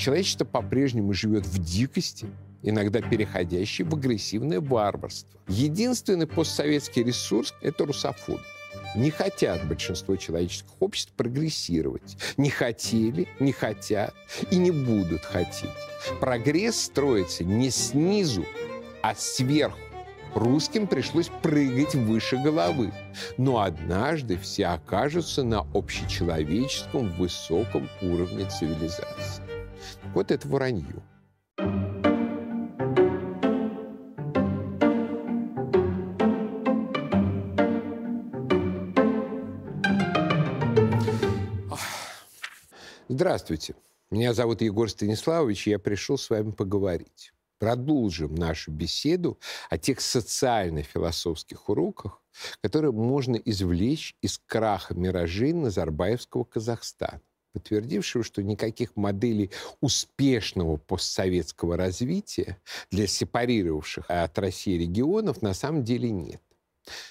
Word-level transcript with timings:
Человечество 0.00 0.46
по-прежнему 0.46 1.12
живет 1.12 1.44
в 1.44 1.62
дикости, 1.62 2.26
иногда 2.62 3.02
переходящей 3.02 3.84
в 3.84 3.94
агрессивное 3.94 4.58
варварство. 4.58 5.38
Единственный 5.46 6.26
постсоветский 6.26 7.02
ресурс– 7.02 7.52
это 7.60 7.84
русофобия. 7.84 8.42
Не 8.96 9.10
хотят 9.10 9.68
большинство 9.68 10.16
человеческих 10.16 10.70
обществ 10.80 11.12
прогрессировать. 11.12 12.16
Не 12.38 12.48
хотели, 12.48 13.28
не 13.40 13.52
хотят 13.52 14.14
и 14.50 14.56
не 14.56 14.70
будут 14.70 15.22
хотеть. 15.22 15.68
Прогресс 16.18 16.80
строится 16.80 17.44
не 17.44 17.68
снизу, 17.68 18.46
а 19.02 19.14
сверху. 19.14 19.76
Русским 20.34 20.86
пришлось 20.86 21.28
прыгать 21.42 21.94
выше 21.94 22.38
головы. 22.38 22.90
Но 23.36 23.60
однажды 23.60 24.38
все 24.38 24.68
окажутся 24.68 25.42
на 25.42 25.66
общечеловеческом 25.74 27.10
высоком 27.18 27.86
уровне 28.00 28.48
цивилизации. 28.48 29.49
Вот 30.12 30.32
это 30.32 30.48
вранье. 30.48 31.02
Здравствуйте. 43.08 43.74
Меня 44.10 44.34
зовут 44.34 44.62
Егор 44.62 44.90
Станиславович, 44.90 45.68
и 45.68 45.70
я 45.70 45.78
пришел 45.78 46.18
с 46.18 46.28
вами 46.28 46.50
поговорить. 46.50 47.32
Продолжим 47.58 48.34
нашу 48.34 48.72
беседу 48.72 49.38
о 49.68 49.78
тех 49.78 50.00
социально-философских 50.00 51.68
уроках, 51.68 52.20
которые 52.62 52.92
можно 52.92 53.36
извлечь 53.36 54.16
из 54.22 54.38
краха 54.38 54.94
миражей 54.94 55.52
Назарбаевского 55.52 56.44
Казахстана 56.44 57.20
подтвердившего, 57.52 58.24
что 58.24 58.42
никаких 58.42 58.96
моделей 58.96 59.50
успешного 59.80 60.76
постсоветского 60.76 61.76
развития 61.76 62.58
для 62.90 63.06
сепарировавших 63.06 64.06
от 64.08 64.38
России 64.38 64.78
регионов 64.78 65.42
на 65.42 65.54
самом 65.54 65.84
деле 65.84 66.10
нет. 66.10 66.42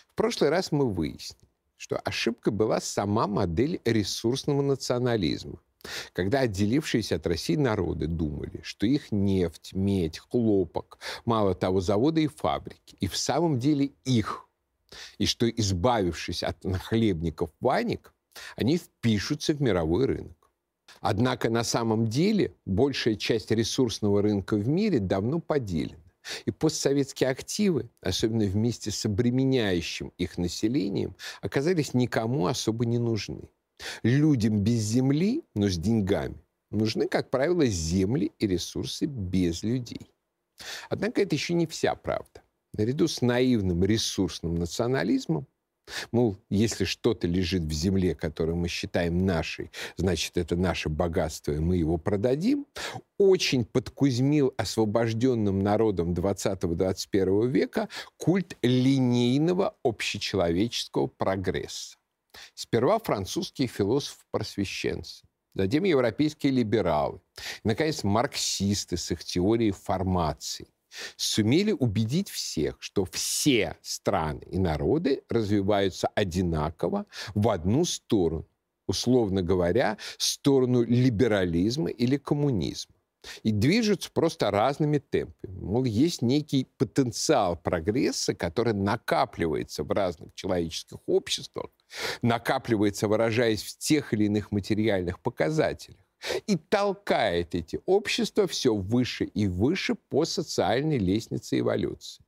В 0.08 0.16
прошлый 0.16 0.50
раз 0.50 0.72
мы 0.72 0.92
выяснили, 0.92 1.50
что 1.78 1.98
ошибка 1.98 2.52
была 2.52 2.82
сама 2.82 3.28
модель 3.28 3.80
ресурсного 3.86 4.62
национализма, 4.62 5.60
когда 6.14 6.42
отделившиеся 6.42 7.16
от 7.16 7.28
России 7.28 7.56
народы 7.56 8.08
думали, 8.08 8.60
что 8.64 8.86
их 8.86 9.12
нефть, 9.12 9.74
медь, 9.74 10.20
хлопок, 10.20 11.00
мало 11.26 11.56
того, 11.56 11.80
заводы 11.80 12.24
и 12.24 12.28
фабрики, 12.28 12.98
и 13.00 13.08
в 13.08 13.16
самом 13.16 13.60
деле 13.60 13.92
их, 14.04 14.46
и 15.18 15.26
что, 15.26 15.50
избавившись 15.50 16.44
от 16.44 16.64
нахлебников 16.64 17.52
ваник, 17.62 18.14
они 18.56 18.78
впишутся 18.78 19.54
в 19.54 19.62
мировой 19.62 20.06
рынок. 20.06 20.52
Однако 21.02 21.50
на 21.50 21.64
самом 21.64 22.08
деле 22.08 22.54
большая 22.66 23.16
часть 23.16 23.52
ресурсного 23.52 24.22
рынка 24.22 24.56
в 24.56 24.68
мире 24.68 25.00
давно 25.00 25.40
поделена. 25.40 25.98
И 26.46 26.52
постсоветские 26.52 27.30
активы, 27.30 27.90
особенно 28.02 28.46
вместе 28.46 28.92
с 28.92 29.06
обременяющим 29.06 30.12
их 30.18 30.38
населением, 30.38 31.16
оказались 31.42 31.94
никому 31.94 32.48
особо 32.48 32.86
не 32.86 32.98
нужны. 32.98 33.50
Людям 34.04 34.60
без 34.60 34.82
земли, 34.82 35.44
но 35.56 35.70
с 35.70 35.78
деньгами, 35.78 36.36
нужны, 36.72 37.08
как 37.08 37.30
правило, 37.30 37.66
земли 37.66 38.32
и 38.38 38.48
ресурсы 38.48 39.06
без 39.06 39.64
людей. 39.64 40.12
Однако 40.90 41.22
это 41.22 41.36
еще 41.36 41.54
не 41.54 41.66
вся 41.66 41.96
правда. 41.96 42.44
Наряду 42.74 43.08
с 43.08 43.22
наивным 43.22 43.84
ресурсным 43.84 44.56
национализмом 44.56 45.48
Мол, 46.12 46.38
если 46.50 46.86
что-то 46.86 47.28
лежит 47.28 47.64
в 47.64 47.72
земле, 47.72 48.16
которое 48.16 48.56
мы 48.56 48.68
считаем 48.68 49.26
нашей, 49.26 49.72
значит, 49.98 50.38
это 50.38 50.56
наше 50.56 50.90
богатство, 50.90 51.52
и 51.52 51.60
мы 51.60 51.78
его 51.78 51.98
продадим, 51.98 52.66
очень 53.18 53.66
подкузмил 53.66 54.54
освобожденным 54.58 55.62
народом 55.62 56.14
20-21 56.14 57.48
века 57.48 57.90
культ 58.18 58.58
линейного 58.62 59.76
общечеловеческого 59.84 61.08
прогресса. 61.08 61.98
Сперва 62.54 63.00
французские 63.00 63.68
философы-просвещенцы, 63.68 65.26
затем 65.56 65.84
европейские 65.84 66.54
либералы, 66.54 67.20
наконец, 67.64 68.04
марксисты 68.04 68.98
с 68.98 69.12
их 69.12 69.24
теорией 69.24 69.72
формации– 69.72 70.68
сумели 71.16 71.72
убедить 71.72 72.30
всех, 72.30 72.78
что 72.80 73.06
все 73.06 73.78
страны 73.82 74.42
и 74.50 74.58
народы 74.58 75.24
развиваются 75.30 76.08
одинаково 76.16 77.06
в 77.36 77.50
одну 77.50 77.86
сторону, 77.86 78.48
условно 78.88 79.42
говоря, 79.42 79.98
сторону 80.18 80.84
либерализма 80.84 81.90
или 81.90 82.18
коммунизма. 82.18 82.96
И 83.44 83.52
движутся 83.52 84.10
просто 84.14 84.50
разными 84.50 84.98
темпами. 84.98 85.60
Мол, 85.60 85.84
есть 85.84 86.22
некий 86.22 86.66
потенциал 86.78 87.58
прогресса, 87.58 88.34
который 88.34 88.74
накапливается 88.74 89.84
в 89.84 89.92
разных 89.92 90.34
человеческих 90.36 91.00
обществах, 91.06 91.68
накапливается, 92.22 93.10
выражаясь 93.10 93.62
в 93.62 93.78
тех 93.78 94.14
или 94.14 94.26
иных 94.26 94.52
материальных 94.52 95.20
показателях 95.20 96.00
и 96.48 96.56
толкает 96.58 97.56
эти 97.56 97.82
общества 97.86 98.48
все 98.48 98.76
выше 98.76 99.26
и 99.26 99.48
выше 99.48 99.96
по 99.96 100.26
социальной 100.26 100.98
лестнице 100.98 101.60
эволюции. 101.60 102.24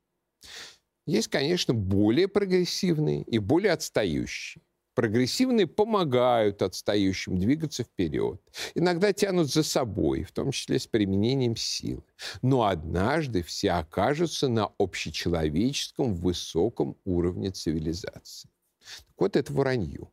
Есть, 1.06 1.30
конечно, 1.30 1.74
более 1.74 2.28
прогрессивные 2.28 3.24
и 3.24 3.40
более 3.40 3.74
отстающие. 3.74 4.62
Прогрессивные 4.94 5.68
помогают 5.68 6.62
отстающим 6.62 7.40
двигаться 7.40 7.84
вперед. 7.84 8.42
Иногда 8.76 9.14
тянут 9.14 9.52
за 9.52 9.64
собой, 9.64 10.24
в 10.24 10.34
том 10.34 10.52
числе 10.52 10.80
с 10.80 10.88
применением 10.88 11.56
силы. 11.56 12.04
Но 12.42 12.66
однажды 12.66 13.42
все 13.42 13.72
окажутся 13.72 14.50
на 14.50 14.70
общечеловеческом 14.78 16.14
высоком 16.14 16.98
уровне 17.06 17.52
цивилизации. 17.52 18.50
Так 18.80 19.16
вот 19.18 19.36
это 19.38 19.54
вранье. 19.54 20.10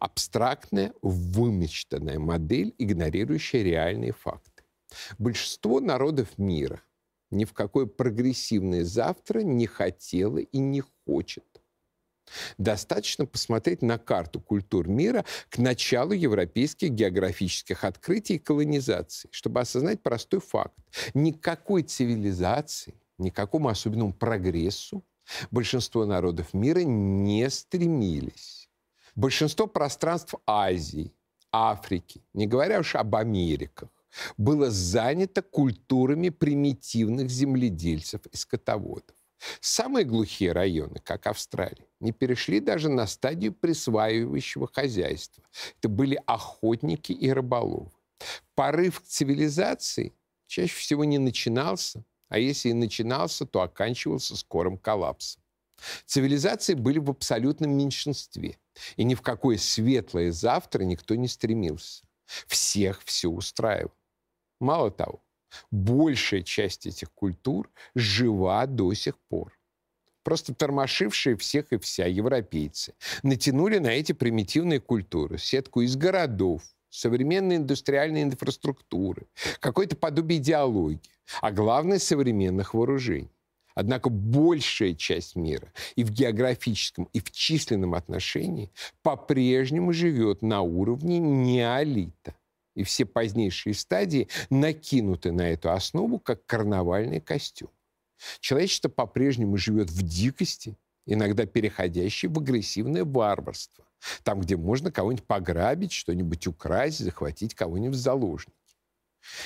Абстрактная, 0.00 0.92
вымечтанная 1.02 2.18
модель, 2.18 2.74
игнорирующая 2.78 3.62
реальные 3.62 4.12
факты. 4.12 4.62
Большинство 5.18 5.80
народов 5.80 6.38
мира 6.38 6.82
ни 7.32 7.44
в 7.44 7.52
какое 7.52 7.86
прогрессивное 7.86 8.84
завтра 8.84 9.40
не 9.40 9.66
хотело 9.66 10.38
и 10.38 10.58
не 10.58 10.82
хочет. 11.06 11.44
Достаточно 12.56 13.26
посмотреть 13.26 13.82
на 13.82 13.98
карту 13.98 14.40
культур 14.40 14.88
мира 14.88 15.24
к 15.48 15.58
началу 15.58 16.12
европейских 16.12 16.90
географических 16.90 17.84
открытий 17.84 18.34
и 18.34 18.38
колонизации, 18.38 19.28
чтобы 19.32 19.60
осознать 19.60 20.02
простой 20.02 20.40
факт. 20.40 20.78
Никакой 21.14 21.82
цивилизации, 21.82 22.94
никакому 23.18 23.68
особенному 23.68 24.12
прогрессу 24.12 25.04
большинство 25.50 26.06
народов 26.06 26.54
мира 26.54 26.80
не 26.80 27.48
стремились. 27.50 28.61
Большинство 29.14 29.66
пространств 29.66 30.34
Азии, 30.46 31.12
Африки, 31.52 32.24
не 32.32 32.46
говоря 32.46 32.80
уж 32.80 32.94
об 32.94 33.14
Америках, 33.14 33.90
было 34.38 34.70
занято 34.70 35.42
культурами 35.42 36.30
примитивных 36.30 37.28
земледельцев 37.30 38.24
и 38.26 38.36
скотоводов. 38.36 39.16
Самые 39.60 40.06
глухие 40.06 40.52
районы, 40.52 41.00
как 41.04 41.26
Австралия, 41.26 41.86
не 42.00 42.12
перешли 42.12 42.60
даже 42.60 42.88
на 42.88 43.06
стадию 43.06 43.52
присваивающего 43.52 44.68
хозяйства. 44.72 45.44
Это 45.78 45.88
были 45.88 46.18
охотники 46.26 47.12
и 47.12 47.30
рыболовы. 47.30 47.90
Порыв 48.54 49.00
к 49.00 49.04
цивилизации 49.04 50.14
чаще 50.46 50.74
всего 50.74 51.04
не 51.04 51.18
начинался, 51.18 52.04
а 52.28 52.38
если 52.38 52.70
и 52.70 52.74
начинался, 52.74 53.44
то 53.44 53.60
оканчивался 53.60 54.36
скорым 54.36 54.78
коллапсом. 54.78 55.41
Цивилизации 56.06 56.74
были 56.74 56.98
в 56.98 57.10
абсолютном 57.10 57.76
меньшинстве. 57.76 58.58
И 58.96 59.04
ни 59.04 59.14
в 59.14 59.22
какое 59.22 59.58
светлое 59.58 60.32
завтра 60.32 60.84
никто 60.84 61.14
не 61.14 61.28
стремился. 61.28 62.04
Всех 62.46 63.02
все 63.04 63.28
устраивало. 63.28 63.92
Мало 64.60 64.90
того, 64.90 65.22
большая 65.70 66.42
часть 66.42 66.86
этих 66.86 67.12
культур 67.12 67.70
жива 67.94 68.66
до 68.66 68.94
сих 68.94 69.18
пор. 69.28 69.58
Просто 70.22 70.54
тормошившие 70.54 71.36
всех 71.36 71.72
и 71.72 71.78
вся 71.78 72.06
европейцы 72.06 72.94
натянули 73.24 73.78
на 73.78 73.88
эти 73.88 74.12
примитивные 74.12 74.78
культуры 74.78 75.36
сетку 75.36 75.80
из 75.80 75.96
городов, 75.96 76.62
современной 76.90 77.56
индустриальной 77.56 78.22
инфраструктуры, 78.22 79.26
какой-то 79.58 79.96
подобие 79.96 80.38
идеологии, 80.38 81.00
а 81.40 81.50
главное— 81.50 81.98
современных 81.98 82.74
вооружений. 82.74 83.31
Однако 83.74 84.10
большая 84.10 84.94
часть 84.94 85.36
мира 85.36 85.72
и 85.96 86.04
в 86.04 86.10
географическом, 86.10 87.08
и 87.12 87.20
в 87.20 87.30
численном 87.30 87.94
отношении 87.94 88.70
по-прежнему 89.02 89.92
живет 89.92 90.42
на 90.42 90.62
уровне 90.62 91.18
неолита. 91.18 92.34
И 92.74 92.84
все 92.84 93.04
позднейшие 93.04 93.74
стадии 93.74 94.28
накинуты 94.48 95.32
на 95.32 95.50
эту 95.50 95.72
основу 95.72 96.18
как 96.18 96.46
карнавальный 96.46 97.20
костюм. 97.20 97.70
Человечество 98.40 98.88
по-прежнему 98.88 99.56
живет 99.56 99.90
в 99.90 100.02
дикости, 100.02 100.76
иногда 101.06 101.44
переходящей 101.44 102.28
в 102.28 102.38
агрессивное 102.38 103.04
варварство. 103.04 103.84
Там, 104.24 104.40
где 104.40 104.56
можно 104.56 104.90
кого-нибудь 104.90 105.26
пограбить, 105.26 105.92
что-нибудь 105.92 106.46
украсть, 106.46 106.98
захватить 106.98 107.54
кого-нибудь 107.54 107.96
в 107.96 108.00
заложники. 108.00 108.56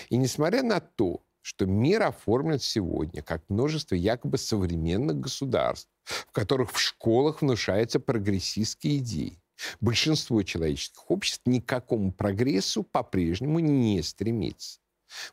И 0.08 0.16
несмотря 0.16 0.62
на 0.62 0.80
то, 0.80 1.22
что 1.46 1.64
мир 1.64 2.02
оформлен 2.02 2.58
сегодня 2.58 3.22
как 3.22 3.48
множество 3.48 3.94
якобы 3.94 4.36
современных 4.36 5.20
государств, 5.20 5.88
в 6.04 6.32
которых 6.32 6.72
в 6.72 6.80
школах 6.80 7.40
внушаются 7.40 8.00
прогрессистские 8.00 8.98
идеи, 8.98 9.40
большинство 9.80 10.42
человеческих 10.42 11.08
обществ 11.08 11.42
ни 11.46 11.60
к 11.60 11.66
какому 11.66 12.10
прогрессу 12.10 12.82
по-прежнему 12.82 13.60
не 13.60 14.02
стремится. 14.02 14.80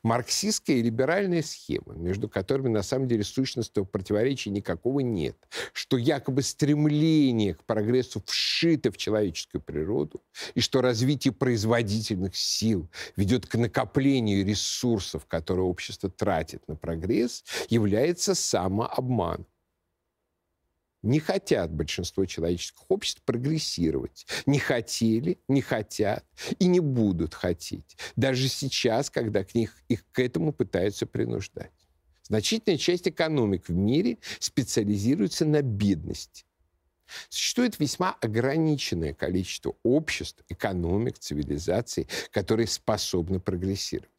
Марксистская 0.03 0.77
и 0.77 0.81
либеральная 0.81 1.41
схема, 1.41 1.93
между 1.95 2.29
которыми 2.29 2.69
на 2.69 2.83
самом 2.83 3.07
деле 3.07 3.23
сущностного 3.23 3.85
противоречия 3.85 4.49
никакого 4.49 4.99
нет, 4.99 5.37
что 5.73 5.97
якобы 5.97 6.41
стремление 6.41 7.55
к 7.55 7.63
прогрессу 7.63 8.21
вшито 8.25 8.91
в 8.91 8.97
человеческую 8.97 9.61
природу, 9.61 10.21
и 10.55 10.61
что 10.61 10.81
развитие 10.81 11.33
производительных 11.33 12.35
сил 12.35 12.89
ведет 13.15 13.47
к 13.47 13.55
накоплению 13.55 14.45
ресурсов, 14.45 15.25
которые 15.25 15.65
общество 15.65 16.09
тратит 16.09 16.67
на 16.67 16.75
прогресс, 16.75 17.43
является 17.69 18.35
самообманом 18.35 19.45
не 21.03 21.19
хотят 21.19 21.71
большинство 21.71 22.25
человеческих 22.25 22.89
обществ 22.89 23.21
прогрессировать. 23.23 24.25
Не 24.45 24.57
хотели, 24.57 25.37
не 25.47 25.61
хотят 25.61 26.25
и 26.59 26.65
не 26.65 26.79
будут 26.79 27.33
хотеть. 27.33 27.97
Даже 28.15 28.47
сейчас, 28.47 29.09
когда 29.09 29.43
к 29.43 29.53
них, 29.53 29.75
их 29.89 30.05
к 30.11 30.19
этому 30.19 30.53
пытаются 30.53 31.05
принуждать. 31.05 31.71
Значительная 32.23 32.77
часть 32.77 33.07
экономик 33.07 33.67
в 33.67 33.73
мире 33.73 34.17
специализируется 34.39 35.45
на 35.45 35.61
бедности. 35.61 36.45
Существует 37.29 37.79
весьма 37.79 38.13
ограниченное 38.21 39.13
количество 39.13 39.75
обществ, 39.83 40.43
экономик, 40.47 41.19
цивилизаций, 41.19 42.07
которые 42.31 42.67
способны 42.67 43.41
прогрессировать. 43.41 44.09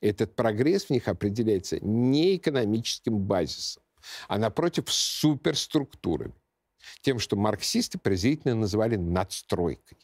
Этот 0.00 0.36
прогресс 0.36 0.84
в 0.84 0.90
них 0.90 1.08
определяется 1.08 1.80
не 1.80 2.36
экономическим 2.36 3.18
базисом, 3.18 3.82
а 4.28 4.38
напротив 4.38 4.84
суперструктурами. 4.88 6.34
Тем, 7.02 7.18
что 7.18 7.36
марксисты 7.36 7.98
презрительно 7.98 8.54
называли 8.54 8.96
надстройкой. 8.96 9.98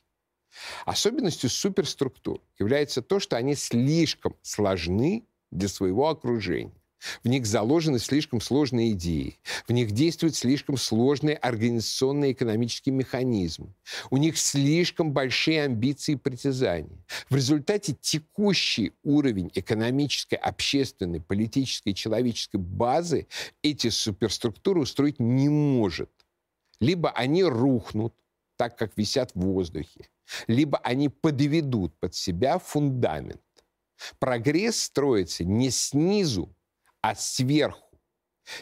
Особенностью 0.84 1.50
суперструктур 1.50 2.40
является 2.58 3.02
то, 3.02 3.18
что 3.20 3.36
они 3.36 3.54
слишком 3.54 4.36
сложны 4.42 5.26
для 5.50 5.68
своего 5.68 6.08
окружения. 6.08 6.74
В 7.22 7.28
них 7.28 7.46
заложены 7.46 7.98
слишком 7.98 8.40
сложные 8.40 8.92
идеи. 8.92 9.38
В 9.66 9.72
них 9.72 9.92
действуют 9.92 10.36
слишком 10.36 10.76
сложные 10.76 11.36
организационные 11.36 12.32
экономические 12.32 12.94
механизмы. 12.94 13.74
У 14.10 14.16
них 14.16 14.38
слишком 14.38 15.12
большие 15.12 15.64
амбиции 15.64 16.12
и 16.12 16.16
притязания. 16.16 17.04
В 17.28 17.36
результате 17.36 17.96
текущий 18.00 18.92
уровень 19.02 19.50
экономической, 19.54 20.36
общественной, 20.36 21.20
политической 21.20 21.92
человеческой 21.92 22.58
базы 22.58 23.26
эти 23.62 23.88
суперструктуры 23.88 24.80
устроить 24.80 25.20
не 25.20 25.48
может. 25.48 26.10
Либо 26.80 27.10
они 27.10 27.44
рухнут, 27.44 28.14
так 28.56 28.76
как 28.76 28.96
висят 28.96 29.32
в 29.34 29.40
воздухе, 29.40 30.08
либо 30.46 30.78
они 30.78 31.08
подведут 31.08 31.98
под 31.98 32.14
себя 32.14 32.58
фундамент. 32.58 33.40
Прогресс 34.18 34.80
строится 34.80 35.44
не 35.44 35.70
снизу, 35.70 36.54
а 37.04 37.14
сверху. 37.14 37.98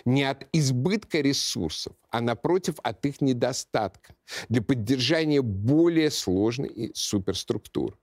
Не 0.05 0.25
от 0.25 0.49
избытка 0.53 1.21
ресурсов, 1.21 1.93
а 2.11 2.21
напротив 2.21 2.75
от 2.83 3.06
их 3.06 3.21
недостатка 3.21 4.17
для 4.49 4.62
поддержания 4.62 5.43
более 5.43 6.11
сложной 6.11 6.91
суперструктуры. 6.93 7.94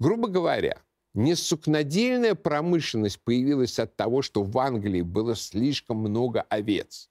Грубо 0.00 0.26
говоря, 0.26 0.78
не 1.14 1.36
сукнодельная 1.36 2.34
промышленность 2.34 3.20
появилась 3.22 3.78
от 3.78 3.96
того, 3.96 4.22
что 4.22 4.42
в 4.42 4.58
Англии 4.58 5.02
было 5.02 5.36
слишком 5.36 5.98
много 5.98 6.42
овец. 6.42 7.08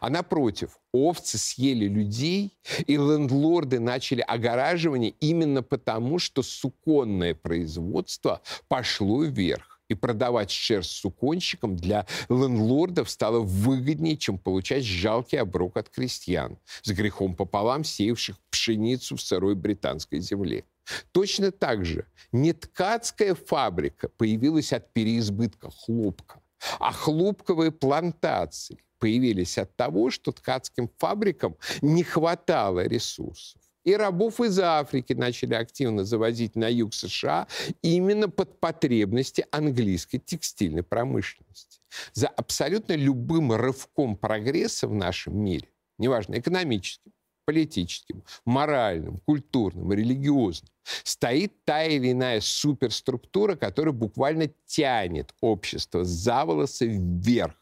А 0.00 0.10
напротив, 0.10 0.78
овцы 0.92 1.38
съели 1.38 1.88
людей, 1.88 2.58
и 2.86 2.96
лендлорды 2.96 3.80
начали 3.80 4.20
огораживание 4.20 5.14
именно 5.20 5.62
потому, 5.62 6.18
что 6.18 6.42
суконное 6.42 7.34
производство 7.34 8.42
пошло 8.68 9.24
вверх 9.24 9.71
и 9.92 9.94
продавать 9.94 10.50
шерсть 10.50 10.92
суконщикам 10.92 11.76
для 11.76 12.06
лендлордов 12.28 13.10
стало 13.10 13.40
выгоднее, 13.40 14.16
чем 14.16 14.38
получать 14.38 14.84
жалкий 14.84 15.38
оброк 15.38 15.76
от 15.76 15.88
крестьян, 15.88 16.58
с 16.82 16.90
грехом 16.90 17.36
пополам 17.36 17.84
сеявших 17.84 18.36
пшеницу 18.50 19.16
в 19.16 19.22
сырой 19.22 19.54
британской 19.54 20.20
земле. 20.20 20.64
Точно 21.12 21.52
так 21.52 21.84
же 21.84 22.06
не 22.32 22.52
ткацкая 22.52 23.34
фабрика 23.34 24.08
появилась 24.08 24.72
от 24.72 24.92
переизбытка 24.92 25.70
хлопка, 25.70 26.40
а 26.78 26.92
хлопковые 26.92 27.70
плантации 27.70 28.78
появились 28.98 29.58
от 29.58 29.76
того, 29.76 30.10
что 30.10 30.32
ткацким 30.32 30.90
фабрикам 30.98 31.56
не 31.82 32.02
хватало 32.02 32.86
ресурсов. 32.86 33.60
И 33.84 33.94
рабов 33.94 34.40
из 34.40 34.58
Африки 34.60 35.12
начали 35.12 35.54
активно 35.54 36.04
завозить 36.04 36.54
на 36.54 36.68
юг 36.68 36.94
США 36.94 37.48
именно 37.82 38.28
под 38.28 38.60
потребности 38.60 39.44
английской 39.50 40.18
текстильной 40.18 40.84
промышленности. 40.84 41.80
За 42.12 42.28
абсолютно 42.28 42.94
любым 42.94 43.52
рывком 43.52 44.16
прогресса 44.16 44.86
в 44.86 44.94
нашем 44.94 45.36
мире, 45.36 45.68
неважно, 45.98 46.38
экономическим, 46.38 47.12
политическим, 47.44 48.22
моральным, 48.44 49.18
культурным, 49.26 49.92
религиозным, 49.92 50.70
стоит 51.02 51.52
та 51.64 51.84
или 51.84 52.12
иная 52.12 52.40
суперструктура, 52.40 53.56
которая 53.56 53.92
буквально 53.92 54.48
тянет 54.64 55.34
общество 55.40 56.04
за 56.04 56.44
волосы 56.44 56.86
вверх, 56.86 57.56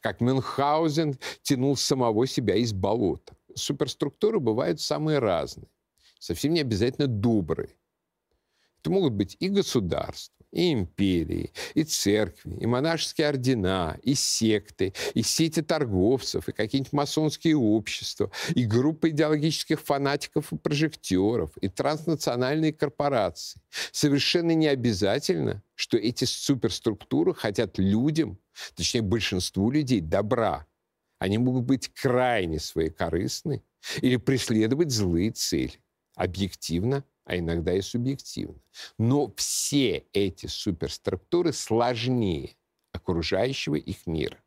как 0.00 0.20
Мюнхгаузен 0.20 1.18
тянул 1.42 1.76
самого 1.76 2.26
себя 2.26 2.56
из 2.56 2.74
болота 2.74 3.34
суперструктуры 3.56 4.40
бывают 4.40 4.80
самые 4.80 5.18
разные, 5.18 5.68
совсем 6.18 6.52
не 6.54 6.60
обязательно 6.60 7.06
добрые. 7.06 7.70
Это 8.80 8.90
могут 8.90 9.12
быть 9.12 9.36
и 9.38 9.48
государства, 9.48 10.44
и 10.50 10.72
империи, 10.72 11.52
и 11.74 11.84
церкви, 11.84 12.56
и 12.60 12.66
монашеские 12.66 13.28
ордена, 13.28 13.96
и 14.02 14.14
секты, 14.14 14.92
и 15.14 15.22
сети 15.22 15.62
торговцев, 15.62 16.48
и 16.48 16.52
какие-нибудь 16.52 16.92
масонские 16.92 17.56
общества, 17.56 18.32
и 18.54 18.64
группы 18.64 19.10
идеологических 19.10 19.80
фанатиков 19.80 20.52
и 20.52 20.56
прожектеров, 20.56 21.56
и 21.58 21.68
транснациональные 21.68 22.72
корпорации. 22.72 23.60
Совершенно 23.92 24.50
не 24.50 24.66
обязательно, 24.66 25.62
что 25.76 25.96
эти 25.96 26.24
суперструктуры 26.24 27.34
хотят 27.34 27.78
людям, 27.78 28.38
точнее 28.74 29.02
большинству 29.02 29.70
людей, 29.70 30.00
добра. 30.00 30.66
Они 31.22 31.38
могут 31.38 31.62
быть 31.62 31.86
крайне 31.86 32.58
своекорыстны 32.58 33.62
или 34.00 34.16
преследовать 34.16 34.90
злые 34.90 35.30
цели. 35.30 35.80
Объективно, 36.16 37.04
а 37.24 37.38
иногда 37.38 37.72
и 37.74 37.80
субъективно. 37.80 38.60
Но 38.98 39.32
все 39.36 40.04
эти 40.12 40.46
суперструктуры 40.46 41.52
сложнее 41.52 42.56
окружающего 42.90 43.76
их 43.76 44.04
мира. 44.08 44.42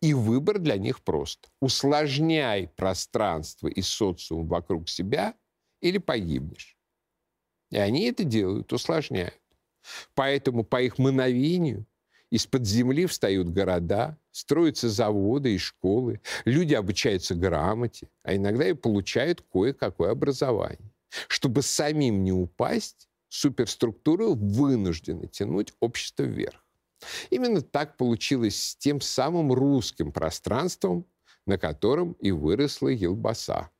И 0.00 0.14
выбор 0.14 0.58
для 0.58 0.78
них 0.78 1.02
прост. 1.02 1.50
Усложняй 1.60 2.68
пространство 2.68 3.68
и 3.68 3.82
социум 3.82 4.48
вокруг 4.48 4.88
себя 4.88 5.34
или 5.82 5.98
погибнешь. 5.98 6.78
И 7.70 7.76
они 7.76 8.04
это 8.04 8.24
делают, 8.24 8.72
усложняют. 8.72 9.38
Поэтому 10.14 10.64
по 10.64 10.80
их 10.80 10.96
мановению 10.96 11.84
из-под 12.30 12.66
земли 12.66 13.04
встают 13.04 13.50
города, 13.50 14.18
строятся 14.38 14.88
заводы 14.88 15.54
и 15.54 15.58
школы, 15.58 16.20
люди 16.44 16.74
обучаются 16.74 17.34
грамоте, 17.34 18.08
а 18.22 18.36
иногда 18.36 18.68
и 18.68 18.72
получают 18.72 19.44
кое-какое 19.52 20.12
образование. 20.12 20.92
Чтобы 21.26 21.62
самим 21.62 22.22
не 22.22 22.32
упасть, 22.32 23.08
суперструктуры 23.28 24.28
вынуждены 24.28 25.26
тянуть 25.26 25.72
общество 25.80 26.22
вверх. 26.22 26.64
Именно 27.30 27.62
так 27.62 27.96
получилось 27.96 28.60
с 28.62 28.76
тем 28.76 29.00
самым 29.00 29.52
русским 29.52 30.12
пространством, 30.12 31.06
на 31.46 31.58
котором 31.58 32.12
и 32.12 32.30
выросла 32.30 32.88
Елбаса. 32.88 33.70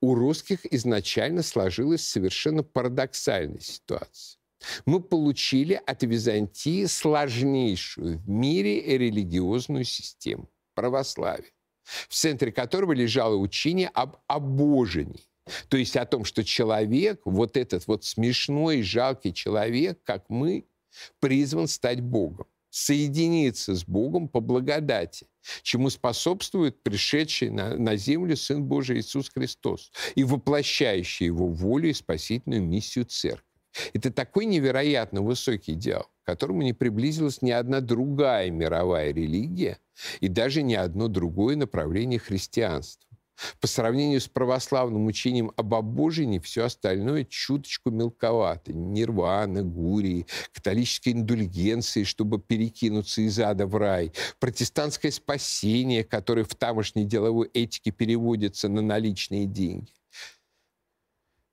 У 0.00 0.14
русских 0.14 0.64
изначально 0.66 1.42
сложилась 1.42 2.06
совершенно 2.06 2.62
парадоксальная 2.62 3.60
ситуация 3.60 4.38
мы 4.86 5.00
получили 5.00 5.80
от 5.86 6.02
Византии 6.02 6.86
сложнейшую 6.86 8.18
в 8.18 8.28
мире 8.28 8.80
религиозную 8.98 9.84
систему– 9.84 10.50
православие, 10.74 11.52
в 12.08 12.14
центре 12.14 12.52
которого 12.52 12.92
лежало 12.92 13.36
учение 13.36 13.88
об 13.88 14.16
обожении. 14.26 15.24
То 15.68 15.76
есть 15.76 15.96
о 15.96 16.06
том, 16.06 16.24
что 16.24 16.42
человек, 16.42 17.20
вот 17.24 17.56
этот 17.56 17.86
вот 17.86 18.04
смешной, 18.04 18.82
жалкий 18.82 19.32
человек, 19.32 20.00
как 20.02 20.24
мы, 20.28 20.66
призван 21.20 21.68
стать 21.68 22.00
Богом, 22.00 22.46
соединиться 22.70 23.74
с 23.74 23.84
Богом 23.84 24.28
по 24.28 24.40
благодати, 24.40 25.26
чему 25.62 25.90
способствует 25.90 26.82
пришедший 26.82 27.50
на, 27.50 27.76
на 27.76 27.96
землю 27.96 28.36
Сын 28.36 28.64
Божий 28.64 28.98
Иисус 28.98 29.30
Христос 29.30 29.92
и 30.14 30.24
воплощающий 30.24 31.26
его 31.26 31.48
волю 31.48 31.90
и 31.90 31.92
спасительную 31.92 32.62
миссию 32.62 33.04
Церкви. 33.04 33.53
Это 33.92 34.10
такой 34.10 34.44
невероятно 34.44 35.22
высокий 35.22 35.72
идеал, 35.72 36.10
к 36.22 36.26
которому 36.26 36.62
не 36.62 36.72
приблизилась 36.72 37.42
ни 37.42 37.50
одна 37.50 37.80
другая 37.80 38.50
мировая 38.50 39.12
религия 39.12 39.78
и 40.20 40.28
даже 40.28 40.62
ни 40.62 40.74
одно 40.74 41.08
другое 41.08 41.56
направление 41.56 42.18
христианства. 42.18 43.04
По 43.60 43.66
сравнению 43.66 44.20
с 44.20 44.28
православным 44.28 45.06
учением 45.06 45.50
об 45.56 45.74
обожении, 45.74 46.38
все 46.38 46.64
остальное 46.64 47.24
чуточку 47.24 47.90
мелковато. 47.90 48.72
Нирвана, 48.72 49.62
гурии, 49.62 50.26
католической 50.52 51.10
индульгенции, 51.10 52.04
чтобы 52.04 52.40
перекинуться 52.40 53.22
из 53.22 53.38
ада 53.40 53.66
в 53.66 53.76
рай, 53.76 54.12
протестантское 54.38 55.10
спасение, 55.10 56.04
которое 56.04 56.44
в 56.44 56.54
тамошней 56.54 57.04
деловой 57.04 57.50
этике 57.52 57.90
переводится 57.90 58.68
на 58.68 58.82
наличные 58.82 59.46
деньги. 59.46 59.92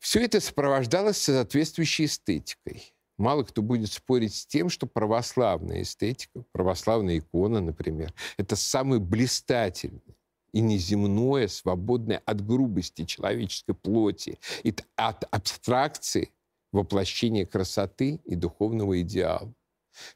Все 0.02 0.26
это 0.26 0.40
сопровождалось 0.42 1.18
соответствующей 1.18 2.06
эстетикой. 2.06 2.96
Мало 3.20 3.44
кто 3.44 3.62
будет 3.62 3.92
спорить 3.92 4.34
с 4.34 4.48
тем, 4.48 4.68
что 4.70 4.88
православная 4.88 5.84
эстетика, 5.84 6.44
православная 6.52 7.20
икона, 7.20 7.62
например, 7.62 8.12
это 8.38 8.56
самый 8.56 9.00
блистательный 9.00 10.18
и 10.54 10.60
неземное, 10.60 11.48
свободное 11.48 12.20
от 12.26 12.44
грубости 12.44 13.06
человеческой 13.06 13.76
плоти 13.76 14.40
и 14.64 14.74
от 14.96 15.24
абстракции 15.30 16.32
воплощения 16.72 17.46
красоты 17.46 18.20
и 18.26 18.34
духовного 18.34 19.02
идеала. 19.02 19.54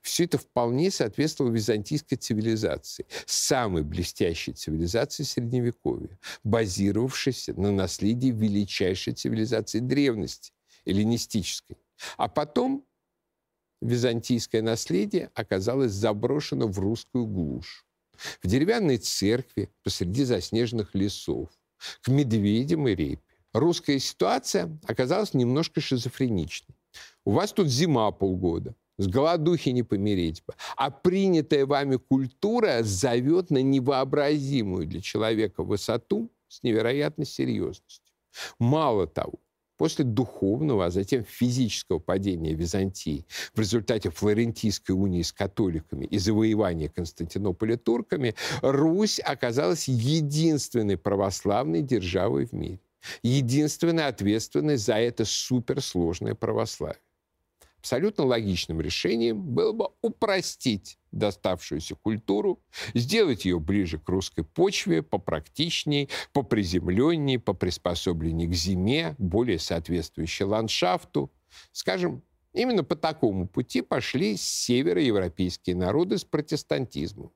Все 0.02 0.26
это 0.26 0.38
вполне 0.38 0.90
соответствовало 0.92 1.52
византийской 1.52 2.18
цивилизации, 2.18 3.06
самой 3.26 3.84
блестящей 3.84 4.54
цивилизации 4.54 5.24
Средневековья, 5.24 6.18
базировавшейся 6.44 7.54
на 7.60 7.72
наследии 7.72 8.32
величайшей 8.32 9.14
цивилизации 9.14 9.80
древности, 9.80 10.54
эллинистической. 10.86 11.78
А 12.18 12.28
потом 12.28 12.86
византийское 13.82 14.62
наследие 14.62 15.32
оказалось 15.34 15.92
заброшено 15.92 16.68
в 16.68 16.80
русскую 16.80 17.26
глушь 17.26 17.86
в 18.42 18.48
деревянной 18.48 18.98
церкви 18.98 19.70
посреди 19.84 20.24
заснеженных 20.24 20.96
лесов, 20.96 21.50
к 22.02 22.08
медведям 22.08 22.88
и 22.88 22.96
репе. 22.96 23.22
Русская 23.54 24.00
ситуация 24.00 24.78
оказалась 24.86 25.34
немножко 25.34 25.82
шизофреничной. 25.82 26.76
У 27.24 27.32
вас 27.32 27.54
тут 27.54 27.68
зима 27.68 28.12
полгода, 28.12 28.76
с 28.98 29.08
голодухи 29.08 29.70
не 29.70 29.84
помереть 29.84 30.44
бы. 30.46 30.54
А 30.76 30.90
принятая 30.90 31.66
вами 31.66 31.98
культура 31.98 32.84
зовет 32.84 33.50
на 33.50 33.62
невообразимую 33.62 34.88
для 34.88 35.02
человека 35.02 35.64
высоту 35.64 36.32
с 36.48 36.64
невероятной 36.64 37.26
серьезностью. 37.26 38.14
Мало 38.60 39.08
того, 39.08 39.40
После 39.78 40.06
духовного, 40.06 40.86
а 40.86 40.90
затем 40.90 41.26
физического 41.26 42.00
падения 42.00 42.54
Византии 42.54 43.26
в 43.54 43.60
результате 43.60 44.10
Флорентийской 44.10 44.96
унии 44.96 45.22
с 45.22 45.34
католиками 45.34 46.06
и 46.06 46.18
завоевания 46.18 46.88
Константинополя 46.88 47.76
турками, 47.76 48.36
Русь 48.62 49.20
оказалась 49.20 49.90
единственной 49.90 50.98
православной 50.98 51.82
державой 51.82 52.46
в 52.46 52.54
мире. 52.54 52.80
Единственной 53.22 54.08
ответственной 54.08 54.78
за 54.78 54.96
это 54.96 55.26
суперсложное 55.26 56.36
православие. 56.36 57.02
Абсолютно 57.86 58.26
логичным 58.26 58.82
решением 58.82 59.44
было 59.44 59.72
бы 59.72 59.90
упростить 60.02 60.98
доставшуюся 61.12 61.94
культуру, 61.94 62.60
сделать 62.96 63.46
ее 63.46 63.60
ближе 63.60 64.00
к 64.00 64.10
русской 64.10 64.44
почве, 64.44 65.04
попрактичней, 65.04 66.10
поприземленней, 66.34 67.38
поприспособленней 67.38 68.48
к 68.48 68.56
зиме, 68.56 69.14
более 69.20 69.60
соответствующей 69.60 70.46
ландшафту. 70.46 71.32
Скажем, 71.74 72.24
именно 72.54 72.84
по 72.84 72.96
такому 72.96 73.48
пути 73.48 73.84
пошли 73.84 74.36
североевропейские 74.36 75.76
народы 75.76 76.18
с 76.18 76.24
протестантизмом. 76.24 77.34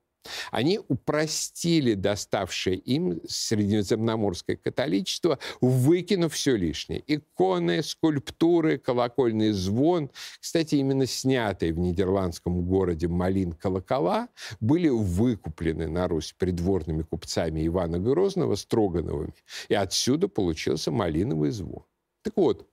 Они 0.52 0.80
упростили 0.88 1.94
доставшее 1.94 2.78
им 2.78 3.22
средиземноморское 3.28 4.58
католичество, 4.58 5.40
выкинув 5.62 6.34
все 6.34 6.56
лишнее. 6.56 7.04
Иконы, 7.08 7.82
скульптуры, 7.84 8.78
колокольный 8.78 9.52
звон. 9.52 10.10
Кстати, 10.40 10.76
именно 10.76 11.06
снятые 11.06 11.74
в 11.74 11.80
нидерландском 11.80 12.66
городе 12.66 13.08
Малин 13.08 13.54
колокола 13.54 14.30
были 14.60 14.90
выкуплены 14.90 15.88
на 15.88 16.08
Русь 16.08 16.34
придворными 16.38 17.04
купцами 17.04 17.66
Ивана 17.66 18.00
Грозного 18.00 18.56
Строгановыми. 18.56 19.34
И 19.70 19.74
отсюда 19.74 20.28
получился 20.28 20.92
малиновый 20.92 21.52
звон. 21.52 21.84
Так 22.24 22.34
вот, 22.36 22.68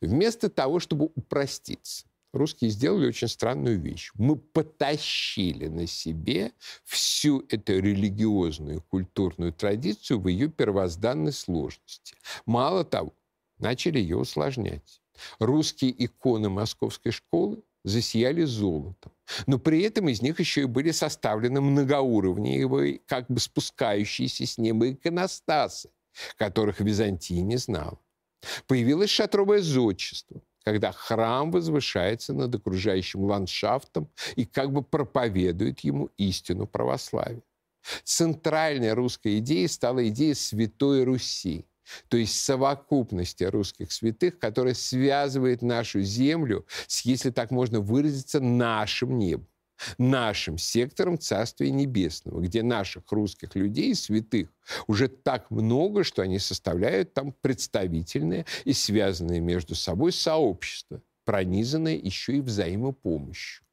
вместо 0.00 0.48
того, 0.48 0.80
чтобы 0.80 1.06
упроститься, 1.14 2.06
русские 2.34 2.70
сделали 2.70 3.08
очень 3.08 3.28
странную 3.28 3.80
вещь. 3.80 4.10
Мы 4.14 4.36
потащили 4.36 5.68
на 5.68 5.86
себе 5.86 6.52
всю 6.84 7.44
эту 7.48 7.78
религиозную 7.80 8.82
культурную 8.82 9.52
традицию 9.52 10.20
в 10.20 10.28
ее 10.28 10.48
первозданной 10.48 11.32
сложности. 11.32 12.16
Мало 12.44 12.84
того, 12.84 13.14
начали 13.58 13.98
ее 13.98 14.18
усложнять. 14.18 15.00
Русские 15.38 15.94
иконы 16.04 16.48
московской 16.48 17.12
школы 17.12 17.62
засияли 17.84 18.44
золотом. 18.44 19.12
Но 19.46 19.58
при 19.58 19.82
этом 19.82 20.08
из 20.08 20.22
них 20.22 20.40
еще 20.40 20.62
и 20.62 20.66
были 20.66 20.90
составлены 20.90 21.60
многоуровневые, 21.60 23.00
как 23.06 23.26
бы 23.28 23.38
спускающиеся 23.38 24.46
с 24.46 24.58
неба 24.58 24.90
иконостасы, 24.90 25.90
которых 26.36 26.80
Византия 26.80 27.42
не 27.42 27.56
знала. 27.56 27.98
Появилось 28.66 29.10
шатровое 29.10 29.60
зодчество– 29.60 30.42
когда 30.64 30.92
храм 30.92 31.50
возвышается 31.50 32.32
над 32.32 32.54
окружающим 32.54 33.24
ландшафтом 33.24 34.10
и 34.36 34.44
как 34.44 34.72
бы 34.72 34.82
проповедует 34.82 35.80
ему 35.80 36.10
истину 36.16 36.66
православия. 36.66 37.42
Центральной 38.02 38.94
русской 38.94 39.38
идеей 39.38 39.68
стала 39.68 40.08
идея 40.08 40.34
Святой 40.34 41.04
Руси, 41.04 41.66
то 42.08 42.16
есть 42.16 42.40
совокупности 42.40 43.44
русских 43.44 43.92
святых, 43.92 44.38
которая 44.38 44.74
связывает 44.74 45.60
нашу 45.60 46.00
землю 46.00 46.66
с, 46.86 47.02
если 47.02 47.30
так 47.30 47.50
можно 47.50 47.80
выразиться, 47.80 48.40
нашим 48.40 49.18
небом 49.18 49.48
нашим 49.98 50.58
сектором 50.58 51.18
Царствия 51.18 51.70
Небесного, 51.70 52.40
где 52.40 52.62
наших 52.62 53.10
русских 53.10 53.54
людей, 53.54 53.94
святых, 53.94 54.48
уже 54.86 55.08
так 55.08 55.50
много, 55.50 56.04
что 56.04 56.22
они 56.22 56.38
составляют 56.38 57.14
там 57.14 57.32
представительное 57.32 58.46
и 58.64 58.72
связанное 58.72 59.40
между 59.40 59.74
собой 59.74 60.12
сообщество, 60.12 61.02
пронизанное 61.24 61.96
еще 61.96 62.36
и 62.36 62.40
взаимопомощью. 62.40 63.64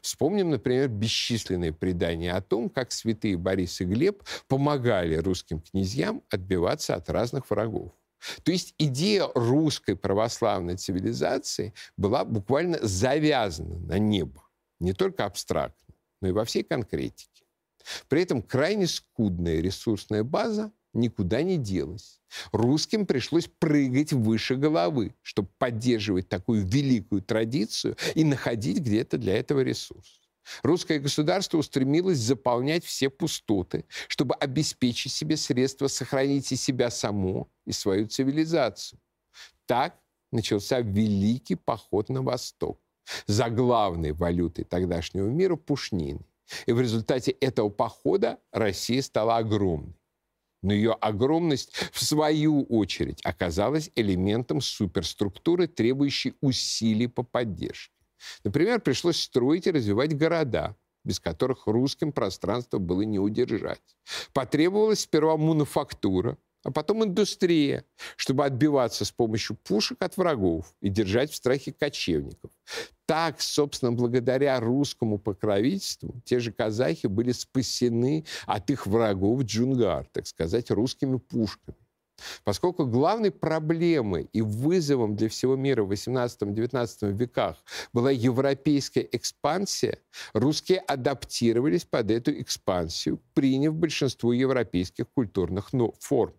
Вспомним, 0.00 0.50
например, 0.50 0.88
бесчисленные 0.88 1.72
предания 1.72 2.32
о 2.32 2.40
том, 2.40 2.68
как 2.68 2.92
святые 2.92 3.36
Борис 3.36 3.80
и 3.80 3.84
Глеб 3.84 4.22
помогали 4.46 5.16
русским 5.16 5.60
князьям 5.60 6.22
отбиваться 6.30 6.94
от 6.94 7.10
разных 7.10 7.50
врагов. 7.50 7.90
То 8.44 8.52
есть 8.52 8.74
идея 8.78 9.28
русской 9.34 9.96
православной 9.96 10.76
цивилизации 10.76 11.74
была 11.96 12.24
буквально 12.24 12.78
завязана 12.80 13.80
на 13.80 13.98
небо 13.98 14.41
не 14.82 14.92
только 14.92 15.24
абстрактно, 15.24 15.94
но 16.20 16.28
и 16.28 16.32
во 16.32 16.44
всей 16.44 16.64
конкретике. 16.64 17.44
При 18.08 18.22
этом 18.22 18.42
крайне 18.42 18.86
скудная 18.86 19.60
ресурсная 19.60 20.24
база 20.24 20.72
никуда 20.92 21.42
не 21.42 21.56
делась. 21.56 22.20
Русским 22.52 23.06
пришлось 23.06 23.48
прыгать 23.58 24.12
выше 24.12 24.56
головы, 24.56 25.14
чтобы 25.22 25.48
поддерживать 25.58 26.28
такую 26.28 26.66
великую 26.66 27.22
традицию 27.22 27.96
и 28.14 28.24
находить 28.24 28.78
где-то 28.78 29.18
для 29.18 29.36
этого 29.36 29.60
ресурс. 29.60 30.20
Русское 30.62 30.98
государство 30.98 31.58
устремилось 31.58 32.18
заполнять 32.18 32.84
все 32.84 33.08
пустоты, 33.08 33.84
чтобы 34.08 34.34
обеспечить 34.34 35.12
себе 35.12 35.36
средства 35.36 35.86
сохранить 35.86 36.50
и 36.50 36.56
себя 36.56 36.90
само, 36.90 37.48
и 37.64 37.72
свою 37.72 38.08
цивилизацию. 38.08 38.98
Так 39.66 39.96
начался 40.32 40.80
великий 40.80 41.54
поход 41.54 42.08
на 42.08 42.22
восток 42.22 42.80
за 43.26 43.50
главной 43.50 44.12
валютой 44.12 44.64
тогдашнего 44.64 45.28
мира 45.28 45.56
пушнины. 45.56 46.20
И 46.66 46.72
в 46.72 46.80
результате 46.80 47.32
этого 47.32 47.68
похода 47.68 48.38
Россия 48.52 49.02
стала 49.02 49.38
огромной. 49.38 49.94
Но 50.62 50.72
ее 50.72 50.92
огромность, 50.92 51.72
в 51.92 52.04
свою 52.04 52.62
очередь, 52.64 53.20
оказалась 53.24 53.90
элементом 53.96 54.60
суперструктуры, 54.60 55.66
требующей 55.66 56.34
усилий 56.40 57.08
по 57.08 57.24
поддержке. 57.24 57.92
Например, 58.44 58.80
пришлось 58.80 59.20
строить 59.20 59.66
и 59.66 59.72
развивать 59.72 60.16
города, 60.16 60.76
без 61.04 61.18
которых 61.18 61.66
русским 61.66 62.12
пространство 62.12 62.78
было 62.78 63.02
не 63.02 63.18
удержать. 63.18 63.96
Потребовалась 64.32 65.00
сперва 65.00 65.36
мануфактура, 65.36 66.38
а 66.64 66.70
потом 66.70 67.04
индустрия, 67.04 67.84
чтобы 68.16 68.44
отбиваться 68.44 69.04
с 69.04 69.10
помощью 69.10 69.56
пушек 69.56 70.02
от 70.02 70.16
врагов 70.16 70.74
и 70.80 70.88
держать 70.88 71.30
в 71.30 71.36
страхе 71.36 71.72
кочевников. 71.72 72.50
Так, 73.06 73.40
собственно, 73.40 73.92
благодаря 73.92 74.58
русскому 74.60 75.18
покровительству, 75.18 76.20
те 76.24 76.38
же 76.38 76.52
казахи 76.52 77.06
были 77.06 77.32
спасены 77.32 78.24
от 78.46 78.70
их 78.70 78.86
врагов 78.86 79.42
Джунгар, 79.42 80.06
так 80.12 80.26
сказать, 80.26 80.70
русскими 80.70 81.18
пушками. 81.18 81.76
Поскольку 82.44 82.86
главной 82.86 83.30
проблемой 83.30 84.28
и 84.32 84.42
вызовом 84.42 85.16
для 85.16 85.28
всего 85.28 85.56
мира 85.56 85.82
в 85.82 85.90
XVIII-XIX 85.90 87.12
веках 87.12 87.56
была 87.92 88.10
европейская 88.10 89.08
экспансия, 89.10 89.98
русские 90.32 90.78
адаптировались 90.78 91.84
под 91.84 92.10
эту 92.10 92.40
экспансию, 92.40 93.20
приняв 93.34 93.74
большинство 93.74 94.32
европейских 94.32 95.06
культурных 95.10 95.70
форм. 95.98 96.34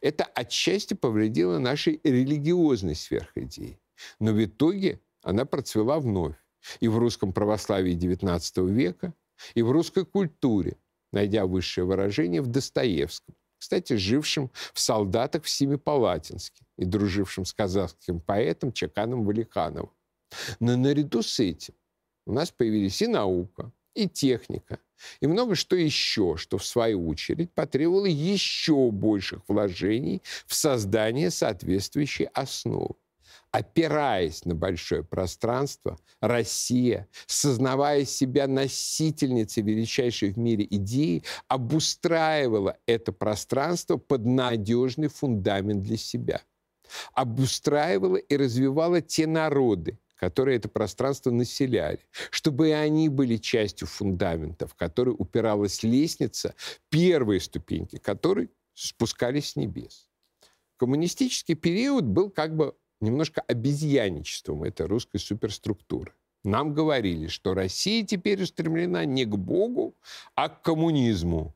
Это 0.00 0.24
отчасти 0.24 0.94
повредило 0.94 1.58
нашей 1.58 2.00
религиозной 2.04 2.94
сверхидеи. 2.94 3.78
Но 4.20 4.32
в 4.32 4.44
итоге 4.44 5.00
она 5.22 5.44
процвела 5.44 5.98
вновь 5.98 6.36
и 6.80 6.88
в 6.88 6.98
русском 6.98 7.32
православии 7.32 7.96
XIX 7.96 8.70
века, 8.70 9.14
и 9.54 9.62
в 9.62 9.70
русской 9.70 10.04
культуре, 10.04 10.76
найдя 11.12 11.46
высшее 11.46 11.84
выражение 11.84 12.40
в 12.42 12.46
Достоевском, 12.48 13.34
кстати, 13.58 13.94
жившим 13.94 14.50
в 14.72 14.80
солдатах 14.80 15.44
в 15.44 15.48
Семипалатинске 15.48 16.64
и 16.76 16.84
дружившим 16.84 17.44
с 17.44 17.52
казахским 17.52 18.20
поэтом 18.20 18.72
Чаканом 18.72 19.24
Валихановым. 19.24 19.92
Но 20.60 20.76
наряду 20.76 21.22
с 21.22 21.40
этим 21.40 21.74
у 22.26 22.32
нас 22.32 22.50
появились 22.50 23.00
и 23.02 23.06
наука, 23.06 23.72
и 23.94 24.08
техника, 24.08 24.78
и 25.20 25.26
много 25.26 25.54
что 25.54 25.76
еще, 25.76 26.36
что 26.36 26.58
в 26.58 26.66
свою 26.66 27.08
очередь 27.08 27.52
потребовало 27.52 28.06
еще 28.06 28.90
больших 28.90 29.40
вложений 29.48 30.22
в 30.46 30.54
создание 30.54 31.30
соответствующей 31.30 32.28
основы 32.32 32.96
опираясь 33.50 34.44
на 34.44 34.54
большое 34.54 35.02
пространство, 35.02 35.98
Россия, 36.20 37.08
сознавая 37.26 38.04
себя 38.04 38.46
носительницей 38.46 39.62
величайшей 39.62 40.32
в 40.32 40.38
мире 40.38 40.66
идеи, 40.68 41.22
обустраивала 41.48 42.76
это 42.86 43.12
пространство 43.12 43.96
под 43.96 44.26
надежный 44.26 45.08
фундамент 45.08 45.82
для 45.82 45.96
себя. 45.96 46.42
Обустраивала 47.14 48.16
и 48.16 48.36
развивала 48.36 49.00
те 49.00 49.26
народы, 49.26 49.98
которые 50.16 50.56
это 50.56 50.68
пространство 50.68 51.30
населяли, 51.30 52.00
чтобы 52.30 52.68
и 52.68 52.72
они 52.72 53.08
были 53.08 53.36
частью 53.36 53.86
фундамента, 53.86 54.66
в 54.66 54.74
который 54.74 55.14
упиралась 55.16 55.82
лестница, 55.82 56.54
первые 56.88 57.40
ступеньки 57.40 57.96
которой 57.96 58.50
спускались 58.74 59.50
с 59.50 59.56
небес. 59.56 60.08
Коммунистический 60.76 61.54
период 61.54 62.04
был 62.04 62.30
как 62.30 62.54
бы 62.56 62.74
немножко 63.00 63.40
обезьяничеством 63.42 64.64
этой 64.64 64.86
русской 64.86 65.18
суперструктуры. 65.18 66.12
Нам 66.44 66.74
говорили, 66.74 67.26
что 67.26 67.54
Россия 67.54 68.04
теперь 68.04 68.42
устремлена 68.42 69.04
не 69.04 69.24
к 69.24 69.36
Богу, 69.36 69.96
а 70.36 70.48
к 70.48 70.62
коммунизму. 70.62 71.55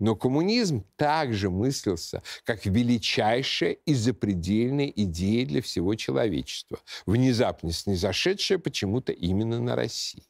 Но 0.00 0.16
коммунизм 0.16 0.84
также 0.96 1.48
мыслился 1.48 2.22
как 2.44 2.66
величайшая 2.66 3.72
и 3.72 3.94
запредельная 3.94 4.88
идея 4.88 5.46
для 5.46 5.62
всего 5.62 5.94
человечества, 5.94 6.80
внезапно 7.06 7.70
снизошедшая 7.70 8.58
почему-то 8.58 9.12
именно 9.12 9.60
на 9.60 9.76
России. 9.76 10.24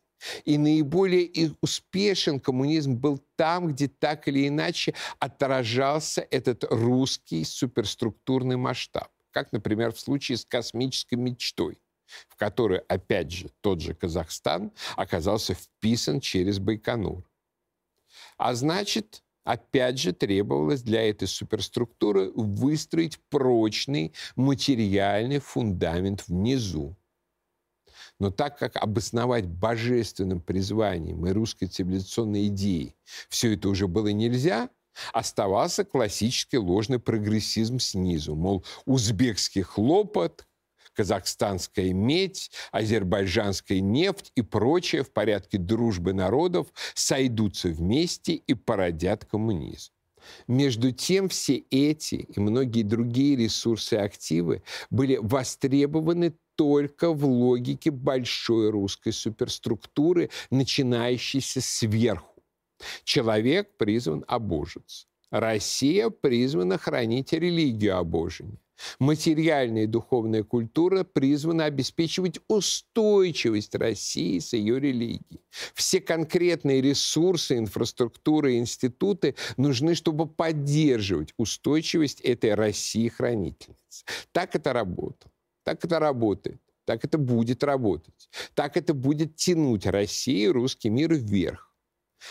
И 0.44 0.58
наиболее 0.58 1.54
успешен 1.62 2.40
коммунизм 2.40 2.96
был 2.96 3.18
там, 3.36 3.68
где 3.68 3.88
так 3.88 4.28
или 4.28 4.48
иначе 4.48 4.92
отражался 5.18 6.26
этот 6.30 6.64
русский 6.68 7.44
суперструктурный 7.44 8.58
масштаб 8.58 9.10
как, 9.30 9.52
например, 9.52 9.92
в 9.92 10.00
случае 10.00 10.38
с 10.38 10.44
космической 10.44 11.14
мечтой, 11.14 11.80
в 12.28 12.36
которую, 12.36 12.84
опять 12.88 13.30
же, 13.30 13.50
тот 13.60 13.80
же 13.80 13.94
Казахстан 13.94 14.72
оказался 14.96 15.54
вписан 15.54 16.20
через 16.20 16.58
Байконур. 16.58 17.24
А 18.36 18.54
значит, 18.54 19.22
опять 19.52 19.98
же, 19.98 20.12
требовалось 20.12 20.82
для 20.82 21.08
этой 21.08 21.26
суперструктуры 21.26 22.30
выстроить 22.34 23.18
прочный 23.28 24.12
материальный 24.36 25.40
фундамент 25.40 26.28
внизу. 26.28 26.96
Но 28.18 28.30
так 28.30 28.58
как 28.58 28.76
обосновать 28.76 29.46
божественным 29.46 30.40
призванием 30.40 31.26
и 31.26 31.32
русской 31.32 31.66
цивилизационной 31.66 32.46
идеей 32.48 32.94
все 33.28 33.54
это 33.54 33.68
уже 33.68 33.88
было 33.88 34.08
нельзя, 34.08 34.68
Оставался 35.12 35.84
классический 35.84 36.58
ложный 36.58 36.98
прогрессизм 36.98 37.78
снизу, 37.78 38.34
мол, 38.34 38.64
узбекский 38.84 39.62
хлопот, 39.62 40.46
казахстанская 41.00 41.94
медь, 41.94 42.50
азербайджанская 42.72 43.80
нефть 43.80 44.32
и 44.34 44.42
прочее 44.42 45.02
в 45.02 45.10
порядке 45.10 45.56
дружбы 45.56 46.12
народов 46.12 46.66
сойдутся 46.92 47.68
вместе 47.68 48.34
и 48.34 48.52
породят 48.52 49.24
коммунизм. 49.24 49.92
Между 50.46 50.92
тем, 50.92 51.30
все 51.30 51.64
эти 51.70 52.16
и 52.16 52.38
многие 52.38 52.82
другие 52.82 53.34
ресурсы 53.34 53.94
и 53.94 53.98
активы 53.98 54.62
были 54.90 55.16
востребованы 55.16 56.34
только 56.54 57.14
в 57.14 57.24
логике 57.24 57.90
большой 57.90 58.68
русской 58.68 59.14
суперструктуры, 59.14 60.28
начинающейся 60.50 61.62
сверху 61.62 62.42
Человек 63.04 63.70
призван 63.78 64.22
обожиться. 64.28 65.06
Россия 65.30 66.10
призвана 66.10 66.76
хранить 66.76 67.32
религию 67.32 67.96
обожения. 67.96 68.58
Материальная 68.98 69.84
и 69.84 69.86
духовная 69.86 70.42
культура 70.42 71.04
призвана 71.04 71.64
обеспечивать 71.64 72.40
устойчивость 72.48 73.74
России 73.74 74.38
с 74.38 74.52
ее 74.52 74.80
религией. 74.80 75.40
Все 75.74 76.00
конкретные 76.00 76.80
ресурсы, 76.80 77.58
инфраструктуры 77.58 78.54
и 78.54 78.58
институты 78.58 79.34
нужны, 79.56 79.94
чтобы 79.94 80.26
поддерживать 80.26 81.34
устойчивость 81.36 82.20
этой 82.20 82.54
России-хранительницы. 82.54 84.04
Так 84.32 84.54
это 84.54 84.72
работало. 84.72 85.32
Так 85.64 85.84
это 85.84 85.98
работает. 85.98 86.60
Так 86.84 87.04
это 87.04 87.18
будет 87.18 87.62
работать. 87.62 88.30
Так 88.54 88.76
это 88.76 88.94
будет 88.94 89.36
тянуть 89.36 89.86
Россию 89.86 90.50
и 90.50 90.52
русский 90.52 90.88
мир 90.88 91.14
вверх 91.14 91.69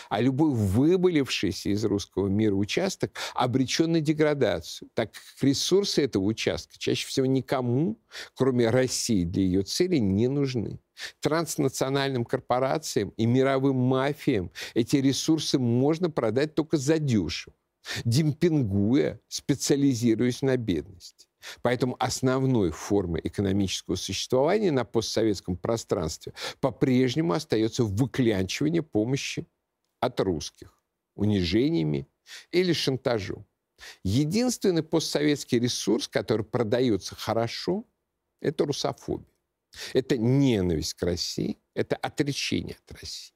а 0.08 0.20
любой 0.20 0.52
выболившийся 0.52 1.70
из 1.70 1.84
русского 1.84 2.28
мира 2.28 2.54
участок 2.54 3.12
обречен 3.34 3.92
на 3.92 4.00
деградацию, 4.00 4.88
так 4.94 5.12
как 5.12 5.22
ресурсы 5.42 6.02
этого 6.04 6.24
участка 6.24 6.78
чаще 6.78 7.06
всего 7.06 7.26
никому, 7.26 7.98
кроме 8.34 8.70
России, 8.70 9.24
для 9.24 9.42
ее 9.42 9.62
цели 9.62 9.96
не 9.96 10.28
нужны. 10.28 10.78
Транснациональным 11.20 12.24
корпорациям 12.24 13.10
и 13.16 13.26
мировым 13.26 13.76
мафиям 13.76 14.50
эти 14.74 14.96
ресурсы 14.96 15.58
можно 15.58 16.10
продать 16.10 16.54
только 16.54 16.76
за 16.76 16.98
дешево, 16.98 17.54
демпингуя, 18.04 19.20
специализируясь 19.28 20.42
на 20.42 20.56
бедности. 20.56 21.26
Поэтому 21.62 21.96
основной 21.98 22.70
формой 22.70 23.20
экономического 23.24 23.96
существования 23.96 24.70
на 24.70 24.84
постсоветском 24.84 25.56
пространстве 25.56 26.34
по-прежнему 26.60 27.32
остается 27.32 27.84
выклянчивание 27.84 28.82
помощи 28.82 29.46
от 30.00 30.20
русских 30.20 30.80
унижениями 31.14 32.08
или 32.50 32.72
шантажом. 32.72 33.46
Единственный 34.02 34.82
постсоветский 34.82 35.58
ресурс, 35.58 36.08
который 36.08 36.44
продается 36.44 37.14
хорошо, 37.14 37.84
это 38.40 38.64
русофобия. 38.64 39.26
Это 39.92 40.16
ненависть 40.18 40.94
к 40.94 41.02
России, 41.02 41.58
это 41.74 41.96
отречение 41.96 42.76
от 42.84 43.00
России. 43.00 43.34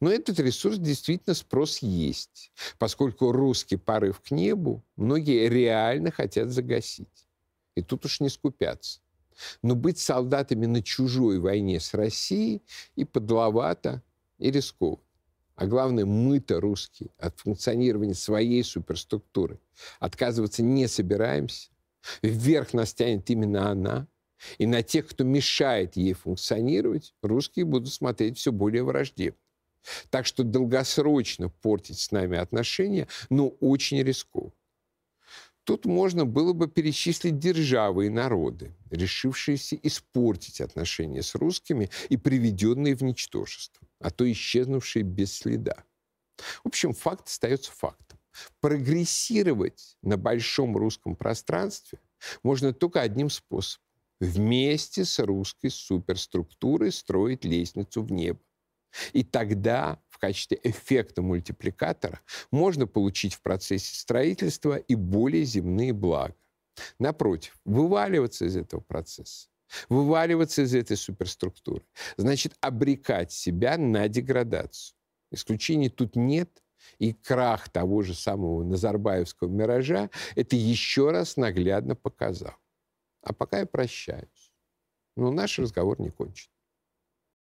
Но 0.00 0.10
этот 0.10 0.38
ресурс 0.38 0.78
действительно 0.78 1.34
спрос 1.34 1.78
есть, 1.78 2.52
поскольку 2.78 3.32
русский 3.32 3.76
порыв 3.76 4.20
к 4.20 4.30
небу 4.30 4.84
многие 4.96 5.48
реально 5.48 6.10
хотят 6.10 6.50
загасить. 6.50 7.26
И 7.74 7.82
тут 7.82 8.04
уж 8.04 8.20
не 8.20 8.28
скупятся. 8.28 9.00
Но 9.62 9.74
быть 9.74 9.98
солдатами 9.98 10.66
на 10.66 10.82
чужой 10.82 11.38
войне 11.38 11.80
с 11.80 11.94
Россией 11.94 12.62
и 12.96 13.04
подловато, 13.04 14.02
и 14.38 14.50
рискованно 14.50 15.02
а 15.62 15.66
главное, 15.66 16.04
мы-то 16.04 16.60
русские 16.60 17.10
от 17.18 17.38
функционирования 17.38 18.14
своей 18.14 18.64
суперструктуры 18.64 19.60
отказываться 20.00 20.60
не 20.60 20.88
собираемся. 20.88 21.70
Вверх 22.20 22.74
нас 22.74 22.92
тянет 22.92 23.30
именно 23.30 23.70
она. 23.70 24.08
И 24.58 24.66
на 24.66 24.82
тех, 24.82 25.06
кто 25.06 25.22
мешает 25.22 25.94
ей 25.94 26.14
функционировать, 26.14 27.14
русские 27.22 27.64
будут 27.64 27.92
смотреть 27.92 28.38
все 28.38 28.50
более 28.50 28.82
враждебно. 28.82 29.38
Так 30.10 30.26
что 30.26 30.42
долгосрочно 30.42 31.48
портить 31.48 32.00
с 32.00 32.10
нами 32.10 32.38
отношения, 32.38 33.06
ну, 33.30 33.56
очень 33.60 34.02
рискованно. 34.02 34.50
Тут 35.64 35.84
можно 35.84 36.24
было 36.24 36.52
бы 36.52 36.66
перечислить 36.66 37.38
державы 37.38 38.06
и 38.06 38.10
народы, 38.10 38.72
решившиеся 38.90 39.78
испортить 39.84 40.60
отношения 40.60 41.22
с 41.22 41.36
русскими 41.36 41.88
и 42.08 42.16
приведенные 42.16 42.96
в 42.96 43.02
ничтожество, 43.02 43.86
а 44.02 44.10
то 44.10 44.30
исчезнувшие 44.30 45.02
без 45.02 45.34
следа. 45.34 45.84
В 46.64 46.68
общем, 46.68 46.92
факт 46.92 47.28
остается 47.28 47.72
фактом. 47.72 48.18
Прогрессировать 48.60 49.96
на 50.02 50.16
большом 50.16 50.76
русском 50.76 51.16
пространстве 51.16 52.00
можно 52.42 52.72
только 52.72 53.00
одним 53.00 53.30
способом. 53.30 53.84
Вместе 54.20 55.04
с 55.04 55.18
русской 55.18 55.68
суперструктурой 55.68 56.92
строить 56.92 57.44
лестницу 57.44 58.02
в 58.02 58.12
небо. 58.12 58.40
И 59.12 59.24
тогда 59.24 60.00
в 60.08 60.18
качестве 60.18 60.60
эффекта 60.62 61.22
мультипликатора 61.22 62.20
можно 62.50 62.86
получить 62.86 63.34
в 63.34 63.42
процессе 63.42 63.94
строительства 63.96 64.76
и 64.76 64.94
более 64.94 65.44
земные 65.44 65.92
блага. 65.92 66.36
Напротив, 66.98 67.58
вываливаться 67.64 68.46
из 68.46 68.56
этого 68.56 68.80
процесса, 68.80 69.48
вываливаться 69.88 70.62
из 70.62 70.74
этой 70.74 70.96
суперструктуры, 70.96 71.84
значит 72.16 72.54
обрекать 72.60 73.32
себя 73.32 73.78
на 73.78 74.08
деградацию. 74.08 74.96
Исключений 75.30 75.88
тут 75.88 76.16
нет, 76.16 76.62
и 76.98 77.12
крах 77.12 77.68
того 77.68 78.02
же 78.02 78.14
самого 78.14 78.62
Назарбаевского 78.64 79.48
«Миража» 79.48 80.10
это 80.34 80.56
еще 80.56 81.10
раз 81.10 81.36
наглядно 81.36 81.94
показал. 81.94 82.54
А 83.22 83.32
пока 83.32 83.60
я 83.60 83.66
прощаюсь. 83.66 84.52
Но 85.16 85.30
наш 85.30 85.58
разговор 85.58 86.00
не 86.00 86.10
кончен. 86.10 86.50